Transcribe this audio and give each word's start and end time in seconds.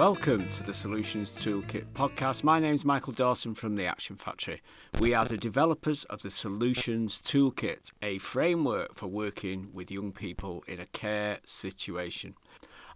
Welcome 0.00 0.48
to 0.52 0.62
the 0.62 0.72
Solutions 0.72 1.30
Toolkit 1.30 1.84
podcast. 1.92 2.42
My 2.42 2.58
name 2.58 2.74
is 2.74 2.86
Michael 2.86 3.12
Dawson 3.12 3.54
from 3.54 3.76
the 3.76 3.84
Action 3.84 4.16
Factory. 4.16 4.62
We 4.98 5.12
are 5.12 5.26
the 5.26 5.36
developers 5.36 6.04
of 6.04 6.22
the 6.22 6.30
Solutions 6.30 7.20
Toolkit, 7.20 7.92
a 8.00 8.16
framework 8.16 8.94
for 8.94 9.08
working 9.08 9.68
with 9.74 9.90
young 9.90 10.12
people 10.12 10.64
in 10.66 10.80
a 10.80 10.86
care 10.86 11.40
situation. 11.44 12.34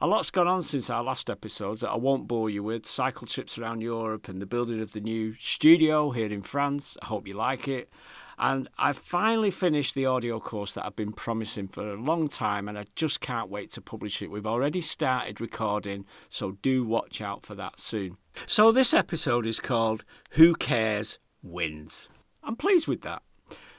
A 0.00 0.06
lot's 0.06 0.30
gone 0.30 0.48
on 0.48 0.62
since 0.62 0.88
our 0.88 1.04
last 1.04 1.28
episode 1.28 1.80
that 1.80 1.90
I 1.90 1.96
won't 1.98 2.26
bore 2.26 2.48
you 2.48 2.62
with 2.62 2.86
cycle 2.86 3.26
trips 3.26 3.58
around 3.58 3.82
Europe 3.82 4.26
and 4.26 4.40
the 4.40 4.46
building 4.46 4.80
of 4.80 4.92
the 4.92 5.00
new 5.00 5.34
studio 5.34 6.10
here 6.10 6.32
in 6.32 6.40
France. 6.40 6.96
I 7.02 7.06
hope 7.08 7.28
you 7.28 7.34
like 7.34 7.68
it. 7.68 7.90
And 8.38 8.68
I've 8.78 8.98
finally 8.98 9.50
finished 9.50 9.94
the 9.94 10.06
audio 10.06 10.40
course 10.40 10.74
that 10.74 10.84
I've 10.84 10.96
been 10.96 11.12
promising 11.12 11.68
for 11.68 11.92
a 11.92 12.00
long 12.00 12.28
time, 12.28 12.68
and 12.68 12.78
I 12.78 12.84
just 12.96 13.20
can't 13.20 13.48
wait 13.48 13.70
to 13.72 13.80
publish 13.80 14.20
it. 14.22 14.30
We've 14.30 14.46
already 14.46 14.80
started 14.80 15.40
recording, 15.40 16.04
so 16.28 16.52
do 16.62 16.84
watch 16.84 17.20
out 17.20 17.46
for 17.46 17.54
that 17.54 17.78
soon. 17.78 18.16
So, 18.46 18.72
this 18.72 18.92
episode 18.92 19.46
is 19.46 19.60
called 19.60 20.04
Who 20.30 20.54
Cares 20.54 21.18
Wins. 21.42 22.08
I'm 22.42 22.56
pleased 22.56 22.88
with 22.88 23.02
that. 23.02 23.22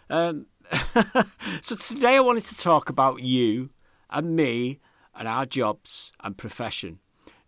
Um, 0.09 0.47
so, 1.61 1.75
today 1.75 2.15
I 2.15 2.21
wanted 2.21 2.45
to 2.45 2.57
talk 2.57 2.89
about 2.89 3.21
you 3.21 3.71
and 4.09 4.35
me 4.35 4.79
and 5.13 5.27
our 5.27 5.45
jobs 5.45 6.11
and 6.23 6.37
profession. 6.37 6.99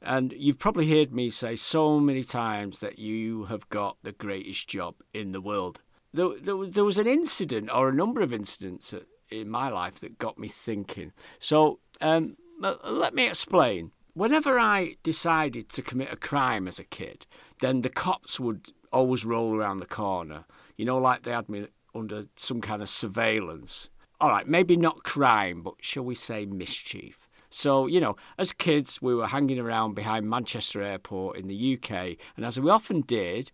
And 0.02 0.34
you've 0.38 0.60
probably 0.60 0.90
heard 0.90 1.12
me 1.12 1.30
say 1.30 1.56
so 1.56 2.00
many 2.00 2.24
times 2.24 2.80
that 2.80 3.00
you 3.00 3.46
have 3.46 3.68
got 3.70 3.98
the 4.04 4.12
greatest 4.12 4.68
job 4.68 4.96
in 5.14 5.32
the 5.32 5.42
world 5.42 5.82
there, 6.18 6.30
there, 6.42 6.66
there 6.66 6.84
was 6.84 6.98
an 6.98 7.08
incident 7.08 7.70
or 7.74 7.90
a 7.90 7.94
number 7.94 8.22
of 8.22 8.34
incidents 8.34 8.94
in 9.30 9.50
my 9.50 9.70
life 9.70 9.96
that 9.96 10.18
got 10.18 10.38
me 10.38 10.48
thinking. 10.48 11.14
So 11.40 11.80
um, 12.02 12.38
let 12.60 13.14
me 13.14 13.28
explain. 13.28 13.92
Whenever 14.14 14.58
I 14.58 14.96
decided 15.04 15.70
to 15.70 15.84
commit 15.84 16.12
a 16.12 16.18
crime 16.18 16.68
as 16.68 16.80
a 16.80 16.84
kid, 16.84 17.28
then 17.62 17.82
the 17.82 17.90
cops 17.90 18.40
would 18.40 18.72
always 18.92 19.26
roll 19.26 19.56
around 19.56 19.78
the 19.78 19.86
corner. 19.86 20.46
You 20.76 20.86
know, 20.86 20.98
like 20.98 21.22
they 21.22 21.32
had 21.32 21.50
me 21.50 21.68
under 21.94 22.24
some 22.36 22.62
kind 22.62 22.82
of 22.82 22.90
surveillance. 22.90 23.90
All 24.20 24.30
right, 24.30 24.48
maybe 24.48 24.76
not 24.76 25.04
crime, 25.04 25.62
but 25.62 25.76
shall 25.82 26.04
we 26.04 26.16
say 26.16 26.48
mischief? 26.48 27.30
So, 27.50 27.86
you 27.86 28.00
know, 28.00 28.16
as 28.40 28.52
kids, 28.52 29.02
we 29.02 29.14
were 29.14 29.28
hanging 29.28 29.60
around 29.60 29.94
behind 29.94 30.28
Manchester 30.28 30.82
Airport 30.82 31.38
in 31.38 31.48
the 31.48 31.78
UK, 31.78 32.18
and 32.36 32.44
as 32.44 32.60
we 32.60 32.70
often 32.72 33.02
did, 33.02 33.52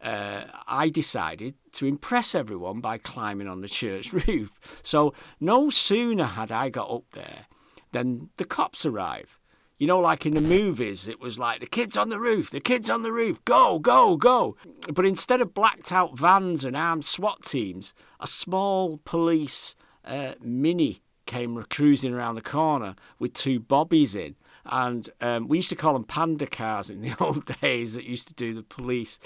uh, 0.00 0.44
I 0.66 0.88
decided 0.88 1.54
to 1.72 1.86
impress 1.86 2.34
everyone 2.34 2.80
by 2.80 2.98
climbing 2.98 3.48
on 3.48 3.60
the 3.60 3.68
church 3.68 4.12
roof. 4.28 4.52
So 4.82 5.14
no 5.40 5.70
sooner 5.70 6.26
had 6.26 6.52
I 6.52 6.68
got 6.68 6.90
up 6.90 7.04
there 7.12 7.46
than 7.92 8.30
the 8.36 8.44
cops 8.44 8.86
arrived. 8.86 9.38
You 9.78 9.86
know, 9.86 10.00
like 10.00 10.26
in 10.26 10.34
the 10.34 10.40
movies, 10.40 11.06
it 11.06 11.20
was 11.20 11.38
like 11.38 11.60
the 11.60 11.66
kids 11.66 11.96
on 11.96 12.08
the 12.08 12.18
roof, 12.18 12.50
the 12.50 12.58
kids 12.58 12.90
on 12.90 13.02
the 13.02 13.12
roof, 13.12 13.44
go, 13.44 13.78
go, 13.78 14.16
go. 14.16 14.56
But 14.92 15.04
instead 15.04 15.40
of 15.40 15.54
blacked 15.54 15.92
out 15.92 16.18
vans 16.18 16.64
and 16.64 16.76
armed 16.76 17.04
SWAT 17.04 17.44
teams, 17.44 17.94
a 18.18 18.26
small 18.26 18.98
police 19.04 19.76
uh, 20.04 20.34
mini 20.40 21.02
came 21.26 21.62
cruising 21.70 22.12
around 22.12 22.34
the 22.34 22.42
corner 22.42 22.96
with 23.20 23.34
two 23.34 23.60
bobbies 23.60 24.16
in. 24.16 24.34
And 24.64 25.08
um, 25.20 25.46
we 25.46 25.58
used 25.58 25.68
to 25.70 25.76
call 25.76 25.92
them 25.92 26.04
panda 26.04 26.46
cars 26.46 26.90
in 26.90 27.00
the 27.00 27.14
old 27.20 27.44
days 27.60 27.94
that 27.94 28.04
used 28.04 28.26
to 28.28 28.34
do 28.34 28.54
the 28.54 28.64
police 28.64 29.20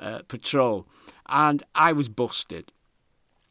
uh, 0.00 0.20
patrol, 0.28 0.86
and 1.28 1.62
I 1.74 1.92
was 1.92 2.08
busted. 2.08 2.72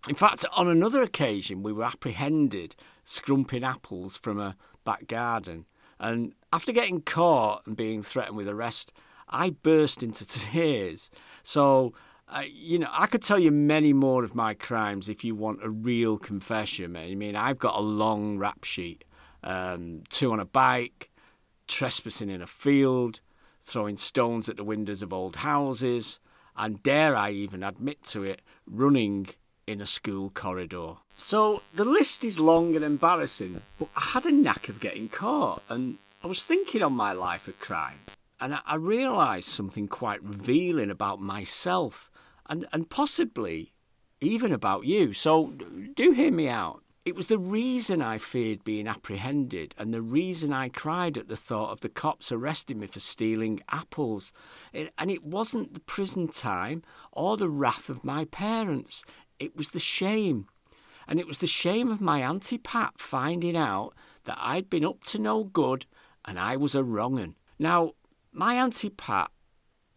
In 0.08 0.16
fact, 0.16 0.46
on 0.54 0.68
another 0.68 1.02
occasion, 1.02 1.64
we 1.64 1.74
were 1.74 1.84
apprehended 1.84 2.76
scrumping 3.04 3.64
apples 3.64 4.18
from 4.18 4.40
a 4.40 4.56
back 4.84 5.08
garden. 5.08 5.66
And 6.00 6.34
after 6.54 6.72
getting 6.72 7.02
caught 7.02 7.66
and 7.66 7.76
being 7.76 8.04
threatened 8.04 8.38
with 8.38 8.48
arrest, 8.48 8.94
I 9.30 9.52
burst 9.52 10.04
into 10.04 10.26
tears. 10.28 11.10
So, 11.42 11.94
uh, 12.28 12.44
you 12.48 12.78
know, 12.78 12.90
I 12.92 13.08
could 13.08 13.24
tell 13.24 13.40
you 13.40 13.52
many 13.52 13.94
more 13.94 14.24
of 14.24 14.36
my 14.36 14.54
crimes 14.54 15.10
if 15.10 15.24
you 15.24 15.34
want 15.36 15.64
a 15.64 15.70
real 15.70 16.18
confession. 16.18 16.96
I 16.96 17.16
mean, 17.16 17.36
I've 17.36 17.60
got 17.60 17.76
a 17.76 17.82
long 17.82 18.38
rap 18.38 18.64
sheet 18.64 19.06
um, 19.46 20.02
two 20.10 20.32
on 20.32 20.40
a 20.40 20.46
bike, 20.46 21.10
trespassing 21.68 22.30
in 22.30 22.42
a 22.42 22.48
field, 22.48 23.22
throwing 23.62 23.96
stones 23.96 24.50
at 24.50 24.58
the 24.58 24.64
windows 24.64 25.02
of 25.02 25.14
old 25.14 25.38
houses, 25.38 26.20
and 26.58 26.82
dare 26.84 27.16
I 27.16 27.32
even 27.32 27.64
admit 27.64 28.04
to 28.06 28.24
it, 28.24 28.42
running 28.66 29.28
in 29.68 29.82
a 29.82 29.86
school 29.86 30.30
corridor. 30.30 30.94
So 31.16 31.62
the 31.74 31.86
list 31.86 32.24
is 32.24 32.40
long 32.40 32.76
and 32.76 32.86
embarrassing, 32.86 33.62
but 33.80 33.90
I 33.96 34.02
had 34.02 34.26
a 34.26 34.32
knack 34.32 34.70
of 34.70 34.80
getting 34.80 35.10
caught, 35.10 35.64
and 35.70 35.98
I 36.24 36.28
was 36.28 36.44
thinking 36.44 36.84
on 36.84 36.94
my 36.94 37.14
life 37.14 37.48
of 37.48 37.60
crime, 37.60 38.00
and 38.40 38.60
I 38.66 38.76
realised 38.76 39.50
something 39.50 39.88
quite 39.88 40.24
revealing 40.24 40.92
about 40.92 41.22
myself, 41.22 42.12
and, 42.48 42.68
and 42.72 42.90
possibly 42.90 43.74
even 44.22 44.52
about 44.52 44.86
you. 44.86 45.14
So 45.14 45.54
do 45.96 46.12
hear 46.12 46.32
me 46.32 46.48
out. 46.48 46.82
It 47.06 47.16
was 47.16 47.28
the 47.28 47.38
reason 47.38 48.02
I 48.02 48.18
feared 48.18 48.64
being 48.64 48.88
apprehended 48.88 49.76
and 49.78 49.94
the 49.94 50.02
reason 50.02 50.52
I 50.52 50.70
cried 50.70 51.20
at 51.20 51.28
the 51.28 51.38
thought 51.38 51.70
of 51.70 51.82
the 51.82 51.90
cops 51.90 52.32
arresting 52.32 52.80
me 52.80 52.88
for 52.88 53.00
stealing 53.00 53.62
apples. 53.70 54.34
It, 54.74 54.92
and 54.98 55.12
it 55.12 55.24
wasn't 55.24 55.76
the 55.76 55.82
prison 55.82 56.28
time 56.28 56.82
or 57.12 57.38
the 57.38 57.48
wrath 57.48 57.92
of 57.92 58.04
my 58.04 58.26
parents, 58.26 59.04
it 59.38 59.56
was 59.56 59.70
the 59.70 59.80
shame. 59.80 60.48
And 61.08 61.20
it 61.20 61.28
was 61.28 61.38
the 61.38 61.46
shame 61.46 61.92
of 61.92 62.02
my 62.02 62.22
Auntie 62.24 62.58
Pat 62.58 62.98
finding 62.98 63.56
out 63.56 63.94
that 64.24 64.40
I'd 64.42 64.68
been 64.68 64.84
up 64.84 65.04
to 65.04 65.20
no 65.20 65.44
good 65.44 65.86
and 66.26 66.40
I 66.40 66.58
was 66.58 66.74
a 66.74 66.84
wrong 66.84 67.20
un. 67.20 67.36
Now, 67.60 67.92
my 68.32 68.56
Auntie 68.56 68.90
Pat 68.90 69.30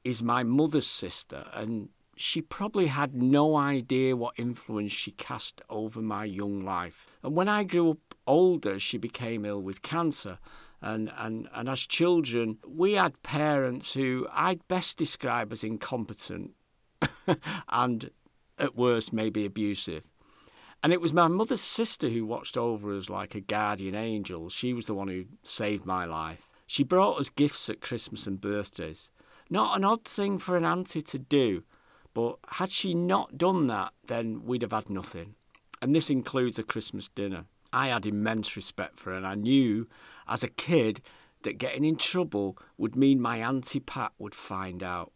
is 0.05 0.23
my 0.23 0.43
mother's 0.43 0.87
sister, 0.87 1.47
and 1.55 1.89
she 2.21 2.43
probably 2.43 2.87
had 2.87 3.15
no 3.15 3.57
idea 3.57 4.17
what 4.17 4.39
influence 4.39 4.93
she 4.93 5.13
cast 5.13 5.63
over 5.71 6.01
my 6.01 6.25
young 6.25 6.65
life. 6.65 7.07
And 7.23 7.35
when 7.35 7.49
I 7.49 7.65
grew 7.65 7.93
up 7.93 8.15
older, 8.27 8.79
she 8.79 8.99
became 8.99 9.45
ill 9.45 9.63
with 9.63 9.83
cancer. 9.83 10.39
And, 10.81 11.11
and, 11.17 11.49
and 11.55 11.69
as 11.69 11.81
children, 11.81 12.59
we 12.67 12.93
had 12.93 13.23
parents 13.23 13.95
who 13.95 14.27
I'd 14.33 14.67
best 14.69 14.99
describe 14.99 15.53
as 15.53 15.65
incompetent 15.65 16.53
and 17.69 18.11
at 18.59 18.77
worst 18.77 19.13
maybe 19.13 19.45
abusive. 19.45 20.05
And 20.83 20.93
it 20.93 21.01
was 21.01 21.13
my 21.13 21.27
mother's 21.27 21.61
sister 21.61 22.09
who 22.09 22.25
watched 22.25 22.57
over 22.57 22.97
us 22.97 23.11
like 23.11 23.35
a 23.35 23.41
guardian 23.41 23.97
angel. 23.97 24.49
She 24.49 24.73
was 24.73 24.87
the 24.87 24.95
one 24.95 25.09
who 25.09 25.25
saved 25.43 25.85
my 25.85 26.05
life. 26.05 26.49
She 26.67 26.85
brought 26.85 27.19
us 27.19 27.31
gifts 27.31 27.69
at 27.69 27.81
Christmas 27.81 28.27
and 28.27 28.41
birthdays. 28.41 29.11
Not 29.51 29.77
an 29.77 29.85
odd 29.85 30.05
thing 30.05 30.39
for 30.39 30.57
an 30.57 30.65
auntie 30.65 31.03
to 31.03 31.19
do, 31.19 31.65
but 32.15 32.37
had 32.49 32.71
she 32.71 32.95
not 32.95 33.39
done 33.39 33.67
that, 33.69 33.93
then 34.07 34.45
we'd 34.45 34.63
have 34.63 34.73
had 34.73 34.91
nothing. 34.91 35.35
And 35.81 35.95
this 35.95 36.11
includes 36.11 36.59
a 36.59 36.65
Christmas 36.65 37.09
dinner. 37.09 37.45
I 37.73 37.89
had 37.89 38.07
immense 38.07 38.57
respect 38.57 38.99
for 38.99 39.11
her, 39.11 39.17
and 39.17 39.27
I 39.27 39.35
knew 39.35 39.87
as 40.27 40.43
a 40.43 40.49
kid 40.49 41.01
that 41.43 41.59
getting 41.59 41.85
in 41.85 41.97
trouble 41.97 42.59
would 42.77 42.97
mean 42.97 43.21
my 43.21 43.39
Auntie 43.39 43.81
Pat 43.81 44.13
would 44.19 44.35
find 44.35 44.83
out. 44.83 45.13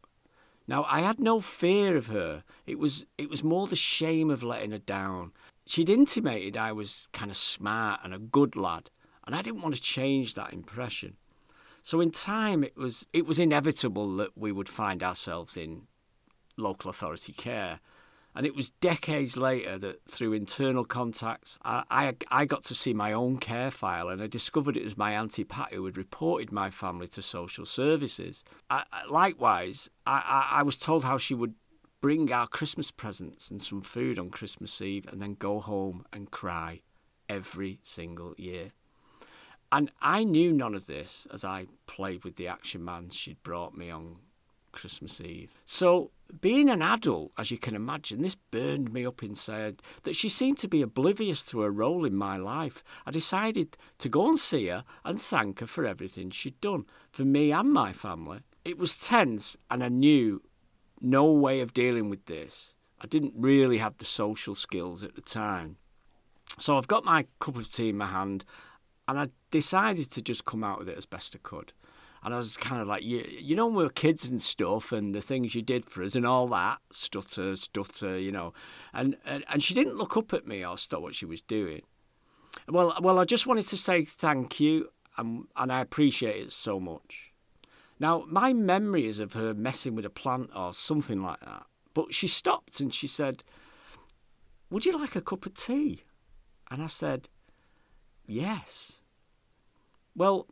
Now 0.68 0.84
I 0.88 1.00
had 1.00 1.18
no 1.18 1.40
fear 1.40 1.96
of 1.96 2.06
her. 2.06 2.44
It 2.66 2.78
was 2.78 3.04
it 3.18 3.28
was 3.28 3.42
more 3.42 3.66
the 3.66 3.76
shame 3.76 4.30
of 4.30 4.42
letting 4.42 4.70
her 4.70 4.78
down. 4.78 5.32
She'd 5.66 5.90
intimated 5.90 6.56
I 6.56 6.72
was 6.72 7.08
kind 7.12 7.30
of 7.30 7.36
smart 7.36 8.00
and 8.04 8.14
a 8.14 8.18
good 8.18 8.56
lad, 8.56 8.90
and 9.26 9.34
I 9.34 9.42
didn't 9.42 9.62
want 9.62 9.74
to 9.74 9.82
change 9.82 10.34
that 10.34 10.52
impression. 10.52 11.16
So 11.82 12.00
in 12.00 12.12
time 12.12 12.62
it 12.62 12.76
was 12.76 13.06
it 13.12 13.26
was 13.26 13.38
inevitable 13.38 14.14
that 14.16 14.38
we 14.38 14.52
would 14.52 14.68
find 14.68 15.02
ourselves 15.02 15.56
in 15.56 15.88
local 16.56 16.90
authority 16.90 17.32
care. 17.32 17.80
And 18.34 18.46
it 18.46 18.56
was 18.56 18.70
decades 18.70 19.36
later 19.36 19.76
that 19.78 20.02
through 20.08 20.32
internal 20.32 20.84
contacts, 20.84 21.58
I, 21.64 21.84
I, 21.90 22.16
I, 22.30 22.44
got 22.46 22.64
to 22.64 22.74
see 22.74 22.94
my 22.94 23.12
own 23.12 23.36
care 23.36 23.70
file 23.70 24.08
and 24.08 24.22
I 24.22 24.26
discovered 24.26 24.74
it 24.74 24.84
was 24.84 24.96
my 24.96 25.12
Auntie 25.12 25.44
Pat 25.44 25.72
who 25.72 25.84
had 25.84 25.98
reported 25.98 26.50
my 26.50 26.70
family 26.70 27.08
to 27.08 27.20
social 27.20 27.66
services. 27.66 28.42
I, 28.70 28.84
likewise, 29.10 29.90
I, 30.06 30.46
I 30.50 30.62
was 30.62 30.78
told 30.78 31.04
how 31.04 31.18
she 31.18 31.34
would 31.34 31.54
bring 32.00 32.32
our 32.32 32.46
Christmas 32.46 32.90
presents 32.90 33.50
and 33.50 33.60
some 33.60 33.82
food 33.82 34.18
on 34.18 34.30
Christmas 34.30 34.80
Eve 34.80 35.06
and 35.12 35.20
then 35.20 35.34
go 35.34 35.60
home 35.60 36.04
and 36.12 36.30
cry 36.30 36.80
every 37.28 37.80
single 37.82 38.34
year. 38.38 38.72
And 39.70 39.90
I 40.02 40.24
knew 40.24 40.52
none 40.52 40.74
of 40.74 40.86
this 40.86 41.26
as 41.32 41.44
I 41.44 41.66
played 41.86 42.24
with 42.24 42.36
the 42.36 42.48
action 42.48 42.84
man 42.84 43.08
she'd 43.10 43.42
brought 43.42 43.76
me 43.76 43.88
on 43.88 44.16
Christmas 44.72 45.20
Eve. 45.20 45.50
So, 45.64 46.10
being 46.40 46.70
an 46.70 46.82
adult, 46.82 47.32
as 47.36 47.50
you 47.50 47.58
can 47.58 47.74
imagine, 47.74 48.22
this 48.22 48.34
burned 48.34 48.92
me 48.92 49.04
up 49.04 49.22
inside 49.22 49.82
that 50.04 50.16
she 50.16 50.28
seemed 50.28 50.58
to 50.58 50.68
be 50.68 50.82
oblivious 50.82 51.44
to 51.46 51.60
her 51.60 51.70
role 51.70 52.04
in 52.04 52.16
my 52.16 52.36
life. 52.36 52.82
I 53.06 53.10
decided 53.10 53.76
to 53.98 54.08
go 54.08 54.28
and 54.28 54.38
see 54.38 54.66
her 54.68 54.84
and 55.04 55.20
thank 55.20 55.60
her 55.60 55.66
for 55.66 55.84
everything 55.84 56.30
she'd 56.30 56.60
done 56.60 56.86
for 57.10 57.24
me 57.24 57.52
and 57.52 57.72
my 57.72 57.92
family. 57.92 58.40
It 58.64 58.78
was 58.78 58.96
tense, 58.96 59.56
and 59.70 59.84
I 59.84 59.88
knew 59.88 60.40
no 61.00 61.30
way 61.30 61.60
of 61.60 61.74
dealing 61.74 62.08
with 62.08 62.24
this. 62.26 62.74
I 63.00 63.06
didn't 63.06 63.34
really 63.36 63.78
have 63.78 63.98
the 63.98 64.04
social 64.04 64.54
skills 64.54 65.02
at 65.02 65.14
the 65.14 65.20
time. 65.20 65.76
So 66.58 66.78
I've 66.78 66.88
got 66.88 67.04
my 67.04 67.26
cup 67.40 67.56
of 67.56 67.70
tea 67.70 67.90
in 67.90 67.96
my 67.96 68.06
hand, 68.06 68.44
and 69.08 69.18
I 69.18 69.28
decided 69.50 70.10
to 70.12 70.22
just 70.22 70.44
come 70.44 70.64
out 70.64 70.78
with 70.78 70.88
it 70.88 70.96
as 70.96 71.06
best 71.06 71.34
I 71.34 71.40
could. 71.42 71.72
And 72.24 72.32
I 72.34 72.38
was 72.38 72.56
kind 72.56 72.80
of 72.80 72.86
like, 72.86 73.02
you, 73.02 73.26
you 73.28 73.56
know, 73.56 73.66
when 73.66 73.74
we 73.74 73.82
were 73.82 73.90
kids 73.90 74.28
and 74.28 74.40
stuff, 74.40 74.92
and 74.92 75.14
the 75.14 75.20
things 75.20 75.54
you 75.54 75.62
did 75.62 75.84
for 75.84 76.02
us, 76.02 76.14
and 76.14 76.24
all 76.24 76.46
that, 76.48 76.78
stutter, 76.92 77.56
stutter, 77.56 78.18
you 78.18 78.30
know. 78.30 78.52
And, 78.94 79.16
and 79.24 79.44
and 79.48 79.62
she 79.62 79.74
didn't 79.74 79.96
look 79.96 80.16
up 80.16 80.32
at 80.32 80.46
me 80.46 80.64
or 80.64 80.76
stop 80.78 81.02
what 81.02 81.16
she 81.16 81.26
was 81.26 81.42
doing. 81.42 81.82
Well, 82.68 82.94
well, 83.00 83.18
I 83.18 83.24
just 83.24 83.46
wanted 83.46 83.66
to 83.68 83.76
say 83.76 84.04
thank 84.04 84.60
you, 84.60 84.90
and, 85.16 85.46
and 85.56 85.72
I 85.72 85.80
appreciate 85.80 86.40
it 86.40 86.52
so 86.52 86.78
much. 86.78 87.32
Now, 87.98 88.24
my 88.28 88.52
memory 88.52 89.06
is 89.06 89.20
of 89.20 89.32
her 89.34 89.54
messing 89.54 89.94
with 89.94 90.04
a 90.04 90.10
plant 90.10 90.50
or 90.54 90.72
something 90.72 91.22
like 91.22 91.40
that. 91.40 91.66
But 91.94 92.12
she 92.12 92.26
stopped 92.26 92.80
and 92.80 92.92
she 92.92 93.06
said, 93.06 93.44
Would 94.70 94.84
you 94.84 94.98
like 94.98 95.14
a 95.14 95.20
cup 95.20 95.46
of 95.46 95.54
tea? 95.54 96.02
And 96.70 96.82
I 96.82 96.86
said, 96.86 97.28
Yes. 98.26 99.00
Well, 100.16 100.46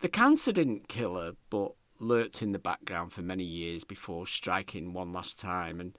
the 0.00 0.08
cancer 0.08 0.52
didn't 0.52 0.88
kill 0.88 1.16
her, 1.16 1.32
but 1.50 1.72
lurked 1.98 2.42
in 2.42 2.52
the 2.52 2.58
background 2.58 3.12
for 3.12 3.22
many 3.22 3.44
years 3.44 3.84
before 3.84 4.26
striking 4.26 4.92
one 4.92 5.12
last 5.12 5.38
time. 5.38 5.80
And 5.80 5.96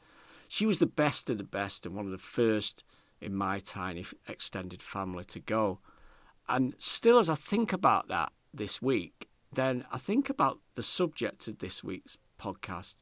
she 0.47 0.65
was 0.65 0.79
the 0.79 0.87
best 0.87 1.29
of 1.29 1.37
the 1.37 1.43
best 1.43 1.85
and 1.85 1.95
one 1.95 2.05
of 2.05 2.11
the 2.11 2.17
first 2.17 2.83
in 3.21 3.35
my 3.35 3.59
tiny 3.59 4.05
extended 4.27 4.81
family 4.81 5.23
to 5.25 5.39
go. 5.39 5.79
And 6.49 6.73
still, 6.79 7.19
as 7.19 7.29
I 7.29 7.35
think 7.35 7.71
about 7.71 8.07
that 8.07 8.33
this 8.53 8.81
week, 8.81 9.29
then 9.53 9.85
I 9.91 9.97
think 9.97 10.29
about 10.29 10.59
the 10.75 10.83
subject 10.83 11.47
of 11.47 11.59
this 11.59 11.83
week's 11.83 12.17
podcast 12.39 12.95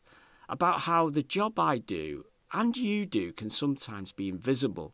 about 0.50 0.82
how 0.82 1.10
the 1.10 1.24
job 1.24 1.58
I 1.60 1.78
do 1.78 2.26
and 2.52 2.76
you 2.76 3.06
do 3.06 3.32
can 3.32 3.50
sometimes 3.50 4.12
be 4.12 4.28
invisible. 4.28 4.94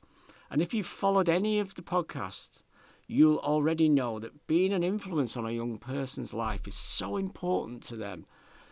And 0.52 0.62
if 0.62 0.74
you've 0.74 0.86
followed 0.86 1.30
any 1.30 1.60
of 1.60 1.74
the 1.76 1.82
podcasts, 1.82 2.62
you'll 3.08 3.40
already 3.40 3.90
know 3.90 4.20
that 4.20 4.48
being 4.48 4.74
an 4.74 4.84
influence 4.84 5.38
on 5.38 5.46
a 5.46 5.52
young 5.52 5.78
person's 5.78 6.34
life 6.34 6.68
is 6.68 6.76
so 6.76 7.18
important 7.18 7.84
to 7.84 7.96
them. 7.96 8.26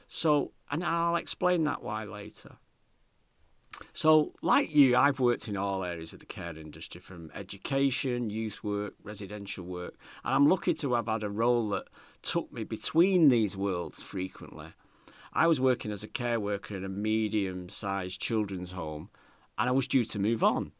So, 0.07 0.51
and 0.71 0.83
I'll 0.83 1.15
explain 1.15 1.63
that 1.65 1.83
why 1.83 2.03
later. 2.03 2.57
So, 3.91 4.33
like 4.41 4.73
you, 4.73 4.95
I've 4.95 5.19
worked 5.19 5.47
in 5.47 5.57
all 5.57 5.83
areas 5.83 6.13
of 6.13 6.19
the 6.19 6.25
care 6.25 6.55
industry 6.57 7.01
from 7.01 7.31
education, 7.33 8.29
youth 8.29 8.63
work, 8.63 8.93
residential 9.03 9.65
work, 9.65 9.95
and 10.23 10.35
I'm 10.35 10.47
lucky 10.47 10.73
to 10.75 10.93
have 10.93 11.07
had 11.07 11.23
a 11.23 11.29
role 11.29 11.69
that 11.69 11.87
took 12.21 12.51
me 12.53 12.63
between 12.63 13.29
these 13.29 13.57
worlds 13.57 14.03
frequently. 14.03 14.73
I 15.33 15.47
was 15.47 15.59
working 15.59 15.91
as 15.91 16.03
a 16.03 16.07
care 16.07 16.39
worker 16.39 16.77
in 16.77 16.83
a 16.83 16.89
medium 16.89 17.67
sized 17.67 18.21
children's 18.21 18.71
home 18.71 19.09
and 19.57 19.67
I 19.69 19.71
was 19.71 19.87
due 19.87 20.05
to 20.05 20.19
move 20.19 20.43
on. 20.43 20.71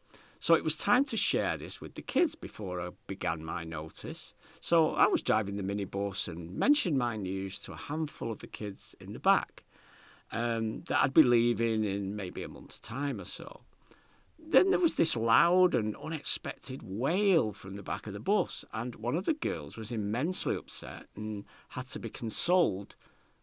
So 0.44 0.52
it 0.52 0.62
was 0.62 0.76
time 0.76 1.06
to 1.06 1.16
share 1.16 1.56
this 1.56 1.80
with 1.80 1.94
the 1.94 2.02
kids 2.02 2.34
before 2.34 2.78
I 2.78 2.90
began 3.06 3.42
my 3.42 3.64
notice. 3.64 4.34
So 4.60 4.94
I 4.94 5.06
was 5.06 5.22
driving 5.22 5.56
the 5.56 5.62
minibus 5.62 6.28
and 6.28 6.54
mentioned 6.54 6.98
my 6.98 7.16
news 7.16 7.58
to 7.60 7.72
a 7.72 7.78
handful 7.78 8.30
of 8.30 8.40
the 8.40 8.46
kids 8.46 8.94
in 9.00 9.14
the 9.14 9.18
back 9.18 9.64
um, 10.32 10.82
that 10.88 11.02
I'd 11.02 11.14
be 11.14 11.22
leaving 11.22 11.82
in 11.82 12.14
maybe 12.14 12.42
a 12.42 12.48
month's 12.48 12.78
time 12.78 13.22
or 13.22 13.24
so. 13.24 13.62
Then 14.38 14.68
there 14.68 14.78
was 14.78 14.96
this 14.96 15.16
loud 15.16 15.74
and 15.74 15.96
unexpected 15.96 16.82
wail 16.82 17.54
from 17.54 17.76
the 17.76 17.82
back 17.82 18.06
of 18.06 18.12
the 18.12 18.20
bus, 18.20 18.66
and 18.74 18.96
one 18.96 19.16
of 19.16 19.24
the 19.24 19.32
girls 19.32 19.78
was 19.78 19.92
immensely 19.92 20.56
upset 20.56 21.06
and 21.16 21.46
had 21.70 21.88
to 21.88 21.98
be 21.98 22.10
consoled 22.10 22.96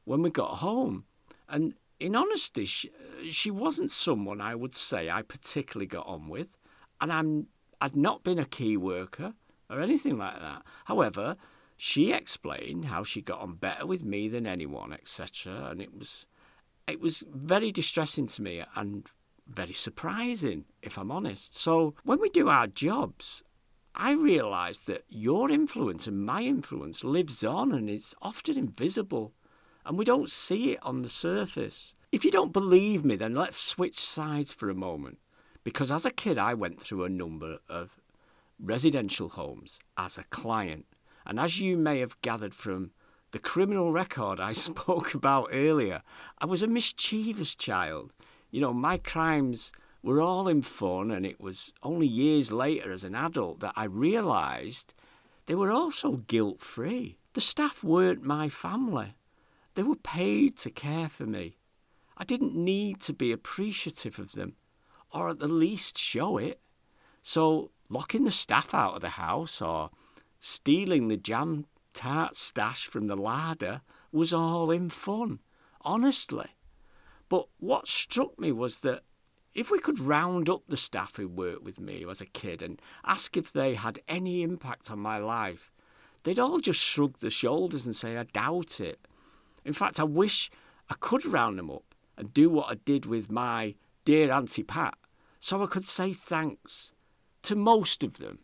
when 0.06 0.22
we 0.22 0.30
got 0.30 0.58
home. 0.58 1.06
And 1.50 1.74
in 2.00 2.16
honesty, 2.16 2.66
she, 2.66 2.92
she 3.32 3.50
wasn't 3.50 3.90
someone 3.90 4.40
I 4.40 4.54
would 4.54 4.76
say 4.76 5.10
I 5.10 5.24
particularly 5.24 5.88
got 5.88 6.06
on 6.06 6.28
with, 6.28 6.60
and 7.02 7.12
I'm 7.12 7.48
I'd 7.82 7.96
not 7.96 8.24
been 8.24 8.40
a 8.40 8.46
key 8.46 8.78
worker 8.78 9.34
or 9.70 9.82
anything 9.82 10.18
like 10.18 10.40
that. 10.40 10.64
However, 10.86 11.36
she 11.76 12.14
explained 12.14 12.86
how 12.86 13.04
she 13.04 13.22
got 13.22 13.40
on 13.40 13.56
better 13.56 13.88
with 13.88 14.06
me 14.06 14.28
than 14.28 14.46
anyone, 14.46 14.94
etc. 14.94 15.70
And 15.72 15.82
it 15.82 15.98
was 15.98 16.28
it 16.88 17.02
was 17.02 17.24
very 17.28 17.72
distressing 17.72 18.28
to 18.28 18.42
me 18.42 18.64
and 18.76 19.08
very 19.48 19.74
surprising, 19.74 20.66
if 20.82 20.98
I'm 20.98 21.12
honest. 21.12 21.56
So 21.56 21.96
when 22.04 22.22
we 22.22 22.30
do 22.30 22.50
our 22.50 22.68
jobs, 22.68 23.44
I 23.96 24.12
realise 24.12 24.80
that 24.80 25.04
your 25.10 25.50
influence 25.50 26.08
and 26.08 26.26
my 26.26 26.44
influence 26.44 27.04
lives 27.04 27.44
on 27.44 27.74
and 27.74 27.90
is 27.90 28.16
often 28.22 28.58
invisible 28.58 29.34
and 29.86 29.98
we 29.98 30.06
don't 30.06 30.30
see 30.30 30.72
it 30.72 30.80
on 30.84 31.02
the 31.02 31.10
surface. 31.10 31.96
If 32.12 32.24
you 32.24 32.32
don't 32.32 32.54
believe 32.54 33.04
me, 33.04 33.16
then 33.16 33.34
let's 33.34 33.58
switch 33.58 34.00
sides 34.00 34.54
for 34.54 34.70
a 34.70 34.76
moment. 34.76 35.18
Because 35.64 35.92
as 35.92 36.06
a 36.06 36.12
kid, 36.12 36.38
I 36.38 36.54
went 36.54 36.82
through 36.82 37.04
a 37.04 37.10
number 37.10 37.60
of 37.70 38.00
residential 38.60 39.30
homes 39.30 39.80
as 39.98 40.18
a 40.18 40.24
client. 40.26 40.86
And 41.26 41.40
as 41.40 41.60
you 41.60 41.78
may 41.78 42.00
have 42.00 42.22
gathered 42.22 42.56
from 42.56 42.92
the 43.32 43.40
criminal 43.40 43.92
record 43.92 44.40
I 44.40 44.52
spoke 44.68 45.14
about 45.14 45.50
earlier, 45.52 46.02
I 46.40 46.46
was 46.46 46.64
a 46.64 46.68
mischievous 46.68 47.56
child. 47.56 48.12
You 48.50 48.62
know, 48.62 48.74
my 48.74 48.98
crimes 48.98 49.72
were 50.04 50.22
all 50.22 50.48
in 50.48 50.62
fun, 50.62 51.12
and 51.12 51.26
it 51.26 51.40
was 51.40 51.74
only 51.84 52.08
years 52.08 52.52
later 52.52 52.92
as 52.92 53.04
an 53.04 53.16
adult 53.16 53.60
that 53.60 53.74
I 53.76 53.86
realised 53.86 54.94
they 55.46 55.56
were 55.56 55.72
also 55.72 56.18
guilt 56.28 56.62
free. 56.62 57.18
The 57.34 57.42
staff 57.42 57.84
weren't 57.84 58.24
my 58.24 58.50
family. 58.50 59.16
They 59.76 59.84
were 59.84 59.96
paid 59.96 60.58
to 60.60 60.70
care 60.70 61.08
for 61.08 61.26
me. 61.26 61.56
I 62.18 62.24
didn't 62.24 62.56
need 62.56 63.00
to 63.02 63.14
be 63.14 63.32
appreciative 63.32 64.20
of 64.20 64.34
them, 64.34 64.56
or 65.14 65.30
at 65.30 65.40
the 65.40 65.48
least 65.48 65.98
show 65.98 66.38
it. 66.38 66.60
So, 67.22 67.72
locking 67.90 68.24
the 68.24 68.32
staff 68.32 68.74
out 68.74 68.96
of 68.96 69.02
the 69.02 69.10
house 69.10 69.62
or 69.62 69.92
stealing 70.40 71.08
the 71.08 71.18
jam 71.18 71.66
tart 71.94 72.36
stash 72.36 72.88
from 72.88 73.08
the 73.08 73.16
larder 73.16 73.82
was 74.12 74.34
all 74.34 74.72
in 74.72 74.90
fun, 74.90 75.40
honestly. 75.82 76.48
But 77.30 77.48
what 77.60 77.88
struck 77.88 78.40
me 78.40 78.52
was 78.52 78.80
that 78.80 79.04
if 79.54 79.70
we 79.70 79.80
could 79.80 80.00
round 80.00 80.50
up 80.50 80.64
the 80.68 80.78
staff 80.78 81.18
who 81.18 81.28
worked 81.28 81.64
with 81.64 81.80
me 81.80 82.06
as 82.10 82.22
a 82.22 82.26
kid 82.26 82.62
and 82.62 82.82
ask 83.06 83.36
if 83.36 83.52
they 83.52 83.76
had 83.76 84.00
any 84.08 84.44
impact 84.44 84.90
on 84.90 85.00
my 85.00 85.18
life, 85.18 85.72
they'd 86.24 86.40
all 86.40 86.60
just 86.60 86.80
shrug 86.80 87.20
their 87.20 87.30
shoulders 87.30 87.86
and 87.86 87.96
say, 87.96 88.18
I 88.18 88.24
doubt 88.24 88.80
it. 88.80 89.06
In 89.66 89.74
fact, 89.74 90.00
I 90.00 90.04
wish 90.04 90.50
I 90.90 90.96
could 91.00 91.26
round 91.26 91.60
them 91.60 91.70
up 91.70 91.96
and 92.18 92.34
do 92.34 92.50
what 92.50 92.70
I 92.70 92.76
did 92.76 93.06
with 93.06 93.32
my 93.32 93.76
dear 94.06 94.32
Auntie 94.32 94.64
Pat 94.64 94.98
so 95.44 95.64
I 95.64 95.66
could 95.66 95.88
say 95.88 96.14
thanks 96.14 96.94
to 97.42 97.56
most 97.56 98.04
of 98.04 98.20
them, 98.20 98.38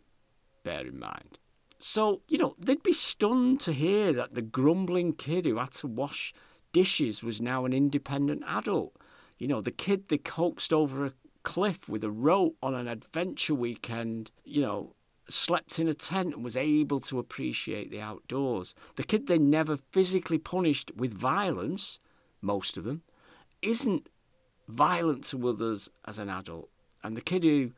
bear 0.64 0.84
in 0.84 0.98
mind. 0.98 1.38
So, 1.78 2.22
you 2.28 2.38
know, 2.38 2.56
they'd 2.58 2.82
be 2.82 2.92
stunned 2.92 3.60
to 3.60 3.72
hear 3.72 4.12
that 4.14 4.34
the 4.34 4.42
grumbling 4.42 5.12
kid 5.12 5.46
who 5.46 5.58
had 5.58 5.70
to 5.74 5.86
wash 5.86 6.34
dishes 6.72 7.22
was 7.22 7.40
now 7.40 7.64
an 7.64 7.72
independent 7.72 8.42
adult. 8.48 8.96
You 9.38 9.46
know, 9.46 9.60
the 9.60 9.70
kid 9.70 10.08
they 10.08 10.18
coaxed 10.18 10.72
over 10.72 11.06
a 11.06 11.12
cliff 11.44 11.88
with 11.88 12.02
a 12.02 12.10
rope 12.10 12.56
on 12.64 12.74
an 12.74 12.88
adventure 12.88 13.54
weekend, 13.54 14.32
you 14.44 14.60
know, 14.60 14.96
slept 15.28 15.78
in 15.78 15.86
a 15.86 15.94
tent 15.94 16.34
and 16.34 16.42
was 16.42 16.56
able 16.56 16.98
to 16.98 17.20
appreciate 17.20 17.92
the 17.92 18.00
outdoors. 18.00 18.74
The 18.96 19.04
kid 19.04 19.28
they 19.28 19.38
never 19.38 19.76
physically 19.92 20.38
punished 20.38 20.90
with 20.96 21.14
violence, 21.14 22.00
most 22.42 22.76
of 22.76 22.82
them, 22.82 23.02
isn't 23.62 24.08
violent 24.66 25.22
to 25.26 25.48
others 25.48 25.88
as 26.04 26.18
an 26.18 26.28
adult. 26.28 26.70
And 27.02 27.16
the 27.16 27.20
kid 27.20 27.44
who 27.44 27.72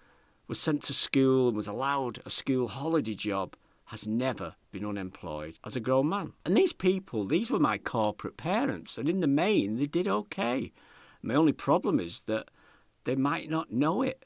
was 0.49 0.59
sent 0.59 0.83
to 0.85 0.95
school 0.95 1.49
and 1.49 1.57
was 1.57 1.69
allowed 1.69 2.21
a 2.25 2.31
school 2.31 2.69
holiday 2.69 3.15
job 3.15 3.57
has 3.87 4.07
never 4.07 4.55
been 4.71 4.85
unemployed 4.85 5.59
as 5.65 5.75
a 5.75 5.81
grown 5.81 6.09
man. 6.09 6.33
And 6.45 6.57
these 6.57 6.73
people, 6.73 7.25
these 7.25 7.51
were 7.51 7.59
my 7.59 7.77
corporate 7.77 8.37
parents, 8.37 8.97
and 8.97 9.09
in 9.09 9.21
the 9.21 9.27
main, 9.27 9.77
they 9.77 9.87
did 9.87 10.07
okay. 10.07 10.73
My 11.23 11.35
only 11.35 11.53
problem 11.53 11.99
is 11.99 12.23
that 12.23 12.51
they 13.05 13.17
might 13.17 13.51
not 13.51 13.73
know 13.73 14.03
it. 14.03 14.25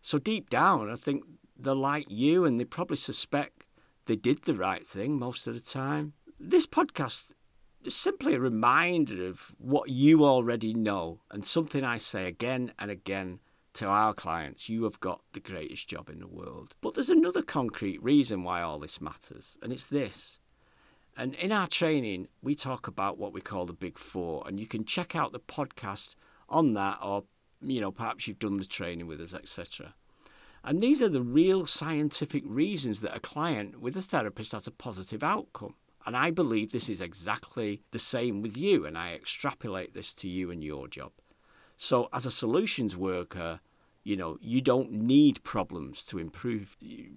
So 0.00 0.18
deep 0.18 0.50
down, 0.50 0.90
I 0.90 0.96
think 0.96 1.22
they're 1.56 1.74
like 1.74 2.06
you 2.08 2.44
and 2.44 2.58
they 2.58 2.64
probably 2.64 2.96
suspect 2.96 3.66
they 4.06 4.16
did 4.16 4.42
the 4.42 4.54
right 4.54 4.86
thing 4.86 5.18
most 5.18 5.46
of 5.46 5.54
the 5.54 5.60
time. 5.60 6.12
This 6.38 6.66
podcast 6.66 7.34
is 7.84 7.94
simply 7.94 8.34
a 8.34 8.40
reminder 8.40 9.26
of 9.26 9.52
what 9.58 9.90
you 9.90 10.24
already 10.24 10.74
know 10.74 11.20
and 11.30 11.44
something 11.44 11.84
I 11.84 11.96
say 11.96 12.26
again 12.26 12.72
and 12.78 12.90
again 12.90 13.40
to 13.74 13.86
our 13.86 14.14
clients. 14.14 14.68
You 14.68 14.84
have 14.84 14.98
got 15.00 15.22
the 15.32 15.40
greatest 15.40 15.88
job 15.88 16.08
in 16.08 16.20
the 16.20 16.26
world. 16.26 16.74
But 16.80 16.94
there's 16.94 17.10
another 17.10 17.42
concrete 17.42 18.02
reason 18.02 18.42
why 18.42 18.62
all 18.62 18.78
this 18.78 19.00
matters, 19.00 19.58
and 19.62 19.72
it's 19.72 19.86
this. 19.86 20.38
And 21.16 21.34
in 21.34 21.52
our 21.52 21.68
training, 21.68 22.28
we 22.42 22.54
talk 22.54 22.88
about 22.88 23.18
what 23.18 23.32
we 23.32 23.40
call 23.40 23.66
the 23.66 23.72
Big 23.72 23.98
Four, 23.98 24.42
and 24.46 24.58
you 24.58 24.66
can 24.66 24.84
check 24.84 25.14
out 25.14 25.32
the 25.32 25.40
podcast 25.40 26.16
on 26.48 26.74
that, 26.74 26.98
or 27.02 27.24
you 27.60 27.80
know, 27.80 27.92
perhaps 27.92 28.26
you've 28.26 28.38
done 28.38 28.58
the 28.58 28.64
training 28.64 29.06
with 29.06 29.20
us, 29.20 29.34
etc. 29.34 29.94
And 30.64 30.80
these 30.80 31.02
are 31.02 31.08
the 31.08 31.22
real 31.22 31.66
scientific 31.66 32.42
reasons 32.46 33.00
that 33.02 33.16
a 33.16 33.20
client 33.20 33.80
with 33.80 33.96
a 33.96 34.02
therapist 34.02 34.52
has 34.52 34.66
a 34.66 34.70
positive 34.70 35.22
outcome. 35.22 35.74
And 36.06 36.16
I 36.16 36.30
believe 36.30 36.72
this 36.72 36.88
is 36.88 37.00
exactly 37.00 37.82
the 37.90 37.98
same 37.98 38.42
with 38.42 38.56
you, 38.56 38.84
and 38.84 38.98
I 38.98 39.14
extrapolate 39.14 39.94
this 39.94 40.14
to 40.14 40.28
you 40.28 40.50
and 40.50 40.62
your 40.62 40.88
job. 40.88 41.12
So, 41.76 42.08
as 42.12 42.24
a 42.24 42.30
solutions 42.30 42.96
worker, 42.96 43.60
you 44.04 44.16
know, 44.16 44.38
you 44.40 44.60
don't 44.60 44.92
need 44.92 45.42
problems 45.42 46.04
to 46.04 46.18
improve 46.18 46.76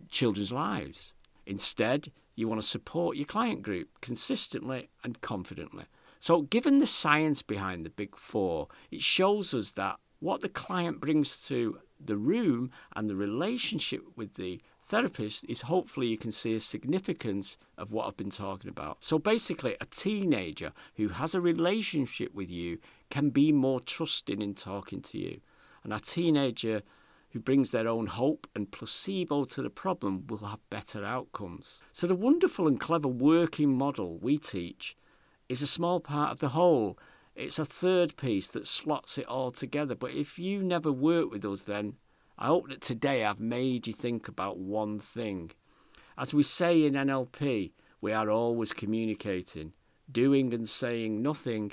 children's 0.10 0.52
lives. 0.52 1.14
Instead, 1.46 2.12
you 2.36 2.48
want 2.48 2.62
to 2.62 2.68
support 2.68 3.18
your 3.18 3.26
client 3.26 3.62
group 3.62 3.90
consistently 4.02 4.90
and 5.04 5.22
confidently. 5.22 5.86
So, 6.20 6.44
given 6.44 6.80
the 6.80 6.88
science 6.88 7.42
behind 7.42 7.86
the 7.86 7.90
big 7.90 8.16
four, 8.16 8.68
it 8.90 9.02
shows 9.02 9.54
us 9.54 9.72
that 9.74 9.98
what 10.20 10.42
the 10.42 10.50
client 10.50 11.00
brings 11.00 11.46
to 11.48 11.80
the 12.00 12.18
room 12.18 12.72
and 12.96 13.10
the 13.10 13.16
relationship 13.16 14.02
with 14.16 14.34
the 14.36 14.62
therapist 14.88 15.44
is 15.50 15.62
hopefully 15.62 16.08
you 16.08 16.18
can 16.18 16.32
see 16.32 16.56
a 16.56 16.60
significance 16.62 17.58
of 17.78 17.92
what 17.92 18.08
I've 18.08 18.16
been 18.16 18.30
talking 18.30 18.70
about. 18.70 19.04
So 19.04 19.20
basically, 19.20 19.76
a 19.82 19.86
teenager 19.86 20.72
who 20.96 21.10
has 21.10 21.36
a 21.36 21.42
relationship 21.42 22.34
with 22.34 22.50
you 22.50 22.78
can 23.10 23.30
be 23.30 23.52
more 23.52 23.82
trusting 23.82 24.42
in 24.42 24.56
talking 24.56 25.02
to 25.02 25.18
you. 25.18 25.42
And 25.84 25.92
a 25.92 26.00
teenager 26.00 26.84
who 27.32 27.40
brings 27.40 27.72
their 27.72 27.88
own 27.90 28.08
hope 28.08 28.48
and 28.56 28.72
placebo 28.72 29.44
to 29.44 29.62
the 29.62 29.70
problem 29.70 30.26
will 30.28 30.38
have 30.38 30.70
better 30.70 31.04
outcomes. 31.04 31.82
So, 31.92 32.08
the 32.08 32.16
wonderful 32.16 32.66
and 32.66 32.80
clever 32.80 33.10
working 33.10 33.78
model 33.78 34.18
we 34.18 34.38
teach 34.38 34.96
is 35.50 35.62
a 35.62 35.68
small 35.68 36.00
part 36.00 36.32
of 36.32 36.40
the 36.40 36.50
whole. 36.50 36.98
It's 37.36 37.60
a 37.60 37.66
third 37.66 38.16
piece 38.16 38.50
that 38.52 38.66
slots 38.66 39.18
it 39.18 39.28
all 39.28 39.52
together. 39.52 39.96
But 39.96 40.12
if 40.12 40.40
you 40.40 40.64
never 40.64 40.94
work 40.94 41.30
with 41.30 41.44
us, 41.44 41.64
then 41.64 41.96
I 42.40 42.48
hope 42.48 42.70
that 42.70 42.82
today 42.82 43.26
I've 43.26 43.40
made 43.40 43.88
you 43.88 43.94
think 43.94 44.28
about 44.28 44.60
one 44.60 45.00
thing. 45.00 45.52
As 46.20 46.36
we 46.36 46.44
say 46.44 46.86
in 46.86 46.94
NLP, 46.94 47.72
we 48.00 48.14
are 48.14 48.30
always 48.30 48.72
communicating. 48.72 49.74
Doing 50.12 50.54
and 50.54 50.70
saying 50.70 51.24
nothing 51.24 51.72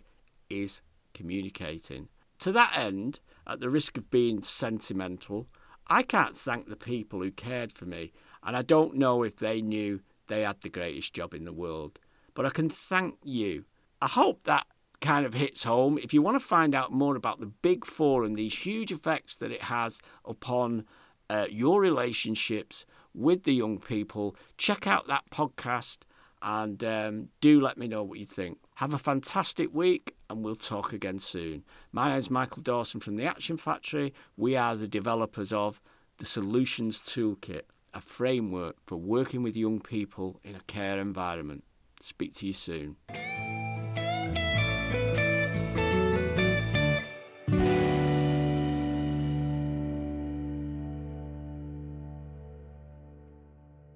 is 0.49 0.81
communicating. 1.13 2.09
To 2.39 2.53
that 2.53 2.79
end, 2.79 3.21
at 3.47 3.61
the 3.61 3.69
risk 3.69 3.99
of 3.99 4.11
being 4.11 4.41
sentimental, 4.41 5.47
I 5.89 6.03
can't 6.03 6.35
thank 6.37 6.67
the 6.67 6.77
people 6.77 7.21
who 7.21 7.31
cared 7.31 7.73
for 7.73 7.85
me, 7.85 8.13
and 8.43 8.57
I 8.57 8.63
don't 8.63 8.95
know 8.95 9.23
if 9.23 9.37
they 9.37 9.61
knew 9.61 10.01
they 10.29 10.41
had 10.41 10.63
the 10.63 10.71
greatest 10.71 11.13
job 11.13 11.35
in 11.35 11.45
the 11.45 11.53
world. 11.53 11.99
But 12.33 12.47
I 12.47 12.51
can 12.51 12.71
thank 12.71 13.19
you. 13.23 13.67
I 14.01 14.07
hope 14.07 14.45
that 14.45 14.67
kind 15.05 15.27
of 15.27 15.35
hits 15.35 15.63
home. 15.63 15.99
If 15.99 16.15
you 16.15 16.23
want 16.23 16.41
to 16.41 16.45
find 16.45 16.75
out 16.75 16.91
more 16.91 17.15
about 17.15 17.39
the 17.39 17.47
Big 17.47 17.85
Four 17.85 18.25
and 18.25 18.37
these 18.37 18.57
huge 18.57 18.91
effects 18.91 19.37
that 19.37 19.53
it 19.53 19.63
has 19.63 20.01
upon 20.25 20.87
uh, 21.29 21.47
your 21.51 21.81
relationships 21.81 22.87
with 23.15 23.45
the 23.45 23.53
young 23.53 23.79
people, 23.79 24.35
check 24.57 24.87
out 24.87 25.07
that 25.09 25.25
podcast 25.31 25.99
and 26.41 26.83
um, 26.83 27.29
do 27.43 27.61
let 27.61 27.77
me 27.77 27.87
know 27.87 28.03
what 28.03 28.19
you 28.19 28.25
think. 28.25 28.59
Have 28.77 28.95
a 28.95 28.99
fantastic 28.99 29.73
week 29.75 30.17
and 30.31 30.43
we'll 30.43 30.55
talk 30.55 30.95
again 30.95 31.19
soon. 31.19 31.65
My 31.93 32.09
name 32.09 32.19
is 32.19 32.31
Michael 32.31 32.63
Dawson 32.63 33.01
from 33.01 33.17
the 33.17 33.27
Action 33.27 33.59
Factory. 33.59 34.15
We 34.39 34.57
are 34.57 34.75
the 34.75 34.89
developers 34.89 35.53
of 35.53 35.83
the 36.17 36.25
Solutions 36.25 37.01
Toolkit, 37.01 37.63
a 37.93 38.01
framework 38.01 38.77
for 38.87 38.97
working 38.97 39.43
with 39.43 39.55
young 39.55 39.81
people 39.81 40.41
in 40.43 40.55
a 40.55 40.61
care 40.61 40.99
environment. 40.99 41.63
Speak 42.01 42.33
to 42.35 42.47
you 42.47 42.55
soon. 42.55 42.97